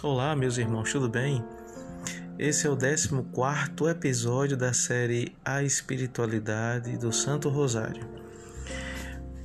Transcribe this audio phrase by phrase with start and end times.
[0.00, 1.44] Olá, meus irmãos, tudo bem?
[2.38, 8.06] Esse é o 14 episódio da série A Espiritualidade do Santo Rosário.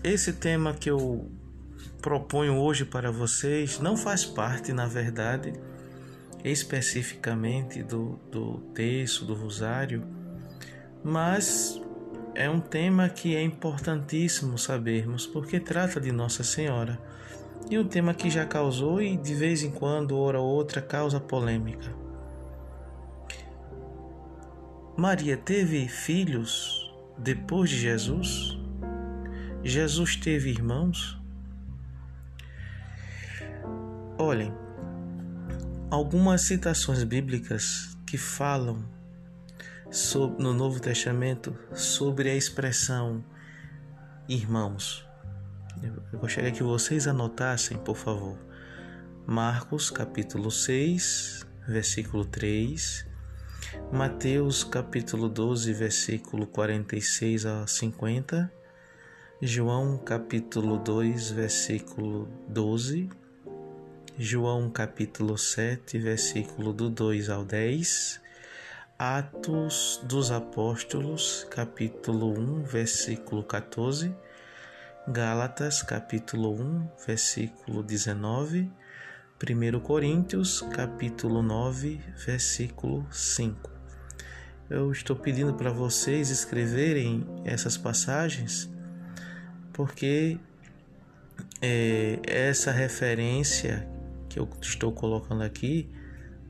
[0.04, 1.28] Esse tema que eu
[2.00, 5.54] proponho hoje para vocês não faz parte, na verdade,
[6.43, 10.06] especificamente do, do texto do Rosário,
[11.04, 11.82] mas
[12.36, 17.00] é um tema que é importantíssimo sabermos porque trata de Nossa Senhora
[17.70, 21.20] e um tema que já causou e de vez em quando, hora ou outra, causa
[21.20, 21.92] polêmica.
[24.98, 28.58] Maria teve filhos depois de Jesus?
[29.64, 31.20] Jesus teve irmãos?
[34.17, 34.53] Olhem,
[35.89, 38.84] algumas citações bíblicas que falam
[39.89, 43.23] sobre, no Novo Testamento sobre a expressão
[44.28, 45.12] irmãos.
[45.81, 48.38] Eu gostaria que vocês anotassem, por favor.
[49.25, 53.07] Marcos capítulo 6, versículo 3,
[53.91, 58.52] Mateus capítulo 12, versículo 46 a 50,
[59.41, 63.09] João capítulo 2, versículo 12,
[64.17, 68.21] João capítulo 7, versículo do 2 ao 10,
[68.99, 74.15] Atos dos Apóstolos, capítulo 1, versículo 14,
[75.05, 78.71] Gálatas, capítulo 1, versículo 19,
[79.37, 83.69] 1 Coríntios, capítulo 9, versículo 5.
[84.69, 88.71] Eu estou pedindo para vocês escreverem essas passagens
[89.73, 90.39] porque
[91.61, 93.85] é, essa referência
[94.29, 95.91] que eu estou colocando aqui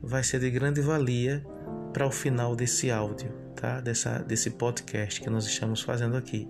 [0.00, 1.44] vai ser de grande valia
[1.92, 3.80] para o final desse áudio, tá?
[3.80, 6.48] Dessa, desse podcast que nós estamos fazendo aqui.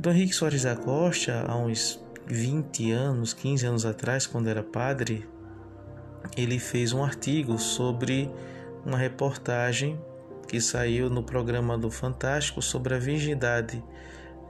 [0.00, 5.28] Dom Henrique Soares da Costa, há uns 20 anos, 15 anos atrás, quando era padre,
[6.36, 8.30] ele fez um artigo sobre
[8.86, 10.00] uma reportagem
[10.46, 13.82] que saiu no programa do Fantástico sobre a virgindade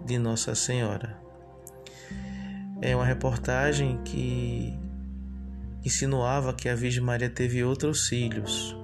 [0.04, 1.18] de Nossa Senhora.
[2.82, 4.78] É uma reportagem que
[5.82, 8.76] insinuava que a Virgem Maria teve outros filhos.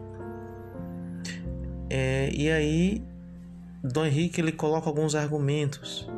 [1.91, 3.07] É, e aí,
[3.83, 6.09] Dom Henrique ele coloca alguns argumentos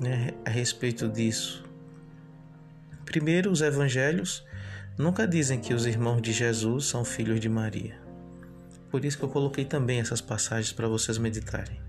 [0.00, 1.64] né, a respeito disso.
[3.04, 4.44] Primeiro, os evangelhos
[4.98, 7.98] nunca dizem que os irmãos de Jesus são filhos de Maria.
[8.90, 11.80] Por isso que eu coloquei também essas passagens para vocês meditarem.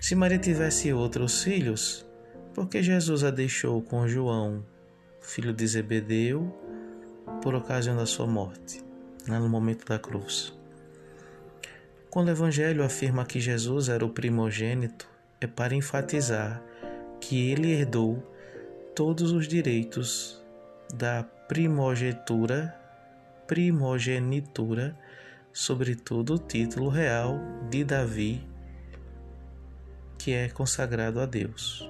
[0.00, 2.06] Se Maria tivesse outros filhos,
[2.54, 4.64] por que Jesus a deixou com João,
[5.20, 6.56] filho de Zebedeu,
[7.42, 8.82] por ocasião da sua morte,
[9.26, 10.52] né, no momento da cruz?
[12.10, 15.08] Quando o Evangelho afirma que Jesus era o primogênito,
[15.40, 16.62] é para enfatizar
[17.20, 18.22] que ele herdou
[18.94, 20.42] todos os direitos
[20.94, 22.74] da primogenitura,
[23.46, 24.98] primogenitura,
[25.52, 27.38] sobretudo o título real
[27.70, 28.46] de Davi,
[30.18, 31.88] que é consagrado a Deus.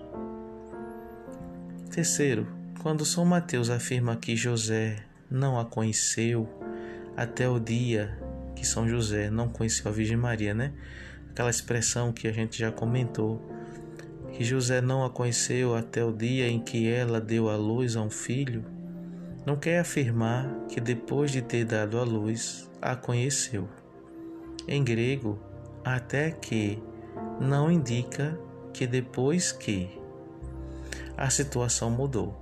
[1.91, 2.47] Terceiro,
[2.83, 4.97] quando São Mateus afirma que José
[5.31, 6.49] não a conheceu
[7.17, 8.17] até o dia
[8.55, 10.73] que São José não conheceu a Virgem Maria, né?
[11.31, 13.41] Aquela expressão que a gente já comentou
[14.39, 18.03] que José não a conheceu até o dia em que ela deu à luz a
[18.03, 18.65] um filho,
[19.45, 23.69] não quer afirmar que depois de ter dado à luz, a conheceu.
[24.69, 25.41] Em grego,
[25.85, 26.81] até que
[27.41, 28.39] não indica
[28.73, 29.91] que depois que
[31.17, 32.33] a situação mudou.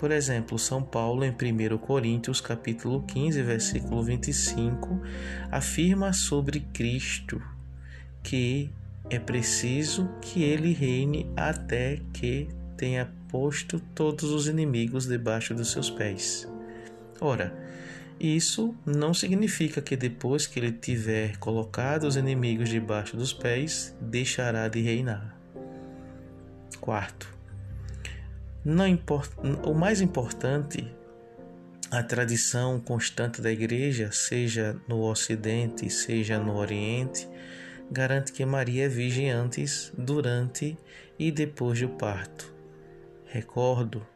[0.00, 5.00] Por exemplo, São Paulo em 1 Coríntios capítulo 15, versículo 25,
[5.52, 7.40] afirma sobre Cristo
[8.24, 8.72] que
[9.08, 15.90] é preciso que ele reine até que tenha posto todos os inimigos debaixo dos seus
[15.90, 16.48] pés.
[17.20, 17.56] Ora,
[18.18, 24.68] isso não significa que depois que ele tiver colocado os inimigos debaixo dos pés, deixará
[24.68, 25.36] de reinar.
[26.80, 27.28] Quarto,
[28.64, 28.98] não
[29.64, 30.92] o mais importante,
[31.90, 37.28] a tradição constante da igreja, seja no Ocidente, seja no Oriente,
[37.90, 40.76] garante que Maria é virgem antes, durante
[41.18, 42.52] e depois do parto.
[43.26, 44.06] Recordo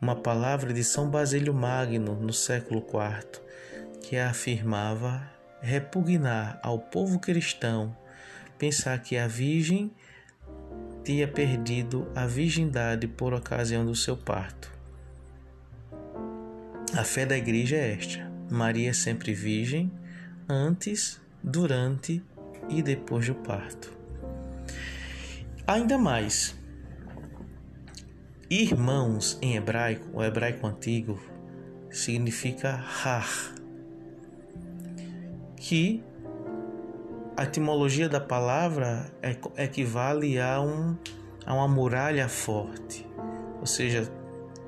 [0.00, 3.40] uma palavra de São Basílio Magno no século IV,
[4.02, 5.30] que afirmava
[5.60, 7.96] repugnar ao povo cristão
[8.58, 9.90] pensar que a Virgem
[11.02, 14.72] tinha perdido a virgindade por ocasião do seu parto.
[16.94, 19.90] A fé da igreja é esta: Maria é sempre virgem,
[20.48, 22.22] antes, durante
[22.68, 23.92] e depois do parto.
[25.66, 26.54] Ainda mais,
[28.50, 31.18] irmãos em hebraico, o hebraico antigo,
[31.90, 33.54] significa Har,
[35.56, 36.04] que
[37.36, 39.10] a etimologia da palavra
[39.56, 40.96] equivale a, um,
[41.46, 43.06] a uma muralha forte,
[43.60, 44.10] ou seja,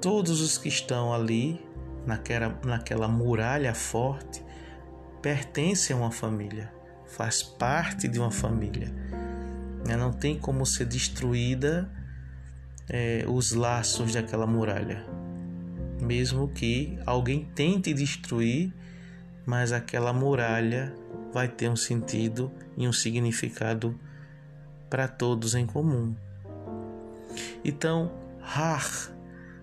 [0.01, 1.61] todos os que estão ali
[2.07, 4.43] naquela, naquela muralha forte
[5.21, 6.73] pertencem a uma família,
[7.07, 8.93] faz parte de uma família.
[9.87, 9.97] Né?
[9.97, 11.91] Não tem como ser destruída
[12.89, 15.05] é, os laços daquela muralha,
[16.01, 18.73] mesmo que alguém tente destruir,
[19.45, 20.93] mas aquela muralha
[21.33, 23.99] vai ter um sentido e um significado
[24.89, 26.15] para todos em comum.
[27.65, 29.11] Então, Har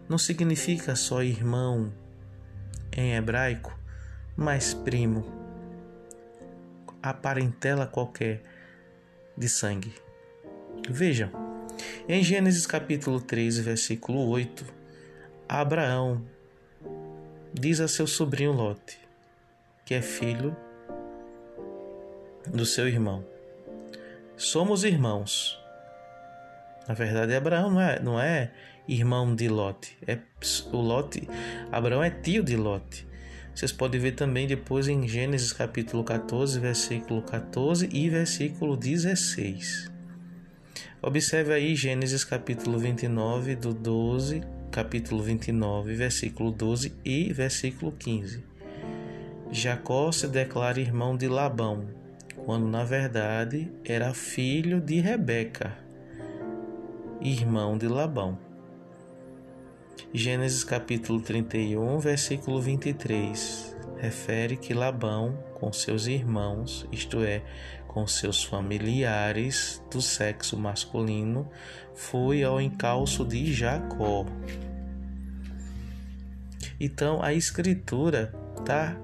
[0.10, 1.92] não significa só irmão
[2.92, 3.78] em hebraico,
[4.36, 5.26] mas primo,
[7.04, 8.42] a parentela qualquer
[9.38, 9.94] de sangue.
[10.90, 11.30] Vejam,
[12.08, 14.66] em Gênesis capítulo 13, versículo 8,
[15.48, 16.26] Abraão
[17.54, 18.98] diz a seu sobrinho Lote,
[19.86, 20.56] que é filho
[22.48, 23.26] do seu irmão:
[24.38, 25.60] Somos irmãos.
[26.88, 28.52] Na verdade, Abraão não é, não é
[28.88, 29.98] irmão de Lote.
[30.08, 30.18] É
[30.72, 31.28] o Lote,
[31.70, 33.13] Abraão é tio de Lote.
[33.56, 39.92] Vocês podem ver também depois em Gênesis capítulo 14, versículo 14 e versículo 16.
[41.00, 44.42] Observe aí Gênesis capítulo 29 do 12,
[44.72, 48.44] capítulo 29, versículo 12 e versículo 15.
[49.52, 51.86] Jacó se declara irmão de Labão,
[52.46, 55.78] quando na verdade era filho de Rebeca,
[57.22, 58.53] irmão de Labão.
[60.14, 67.42] Gênesis capítulo 31, versículo 23, refere que Labão, com seus irmãos, isto é,
[67.88, 71.50] com seus familiares do sexo masculino,
[71.96, 74.26] foi ao encalço de Jacó.
[76.80, 78.96] Então a escritura está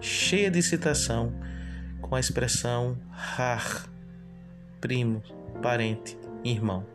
[0.00, 1.32] cheia de citação
[2.00, 3.88] com a expressão har,
[4.80, 5.22] primo,
[5.62, 6.93] parente, irmão.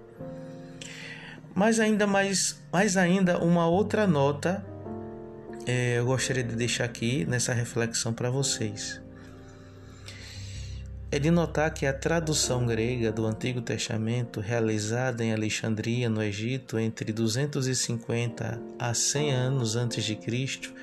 [1.60, 4.66] Mas ainda mais, mais ainda uma outra nota
[5.66, 9.02] é, eu gostaria de deixar aqui nessa reflexão para vocês.
[11.12, 16.80] É de notar que a tradução grega do Antigo Testamento, realizada em Alexandria, no Egito,
[16.80, 20.74] entre 250 a 100 anos antes de Cristo,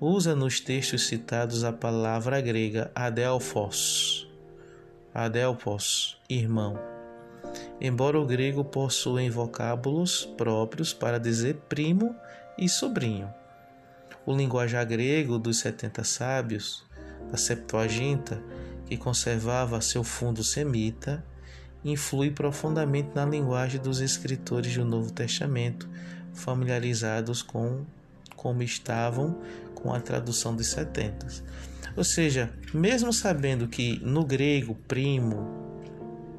[0.00, 4.26] usa nos textos citados a palavra grega adelphos,
[5.12, 6.91] adelphos, irmão.
[7.84, 12.14] Embora o grego possua vocábulos próprios para dizer primo
[12.56, 13.28] e sobrinho.
[14.24, 16.84] O linguajar grego dos setenta sábios,
[17.28, 18.40] da Septuaginta,
[18.86, 21.24] que conservava seu fundo semita,
[21.84, 25.90] influi profundamente na linguagem dos escritores do Novo Testamento,
[26.32, 27.84] familiarizados com
[28.36, 29.40] como estavam
[29.74, 31.42] com a tradução dos setentas.
[31.96, 35.48] Ou seja, mesmo sabendo que no grego primo,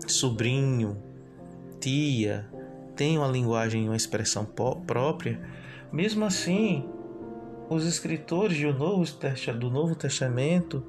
[0.08, 1.12] sobrinho,
[1.84, 2.46] tia
[2.96, 5.42] tem uma linguagem, uma expressão própria,
[5.92, 6.88] mesmo assim,
[7.70, 9.04] os escritores do Novo,
[9.60, 10.86] do Novo Testamento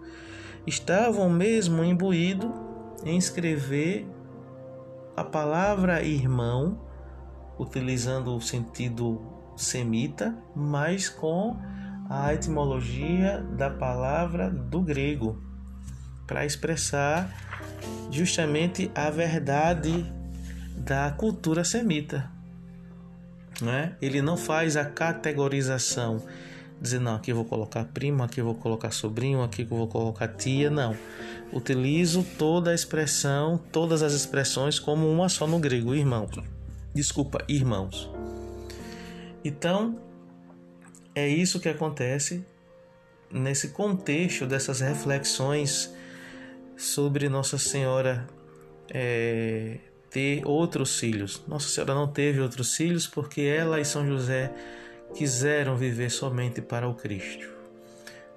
[0.67, 2.51] estavam mesmo imbuídos
[3.05, 4.07] em escrever
[5.17, 6.79] a palavra irmão,
[7.59, 9.21] utilizando o sentido
[9.57, 11.57] semita, mas com
[12.09, 15.43] a etimologia da palavra do grego
[16.27, 17.31] para expressar
[18.11, 20.13] justamente a verdade
[20.77, 22.31] da cultura semita.
[23.61, 23.97] Né?
[24.03, 26.23] Ele não faz a categorização,
[26.81, 29.87] dizendo, não, aqui eu vou colocar primo, aqui eu vou colocar sobrinho, aqui eu vou
[29.87, 30.97] colocar tia, não.
[31.53, 36.29] Utilizo toda a expressão, todas as expressões como uma só no grego, irmão.
[36.93, 38.11] Desculpa, irmãos.
[39.45, 39.99] Então,
[41.15, 42.45] é isso que acontece
[43.31, 45.93] nesse contexto dessas reflexões
[46.77, 48.27] sobre Nossa Senhora
[48.89, 49.79] é,
[50.15, 51.43] ter outros filhos.
[51.49, 54.55] Nossa Senhora não teve outros filhos porque ela e São José
[55.13, 57.49] quiseram viver somente para o Cristo.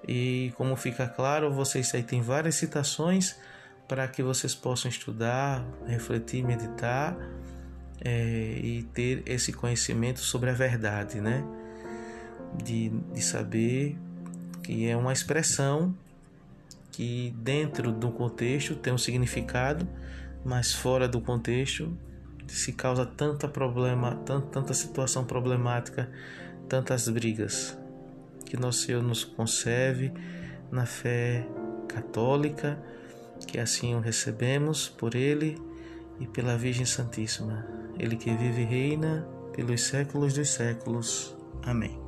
[0.07, 3.35] E como fica claro, vocês aí têm várias citações
[3.87, 7.15] para que vocês possam estudar, refletir, meditar
[8.03, 11.43] é, e ter esse conhecimento sobre a verdade, né?
[12.63, 13.97] de, de saber
[14.63, 15.95] que é uma expressão
[16.91, 19.87] que dentro do contexto tem um significado,
[20.47, 21.95] mas fora do contexto
[22.47, 26.09] se causa tanta problema, tanta, tanta situação problemática,
[26.69, 27.77] tantas brigas.
[28.45, 30.13] Que nosso Senhor nos conserve
[30.71, 31.45] na fé
[31.89, 32.81] católica,
[33.45, 35.61] que assim o recebemos por Ele
[36.17, 37.67] e pela Virgem Santíssima.
[37.99, 41.35] Ele que vive e reina pelos séculos dos séculos.
[41.63, 42.06] Amém.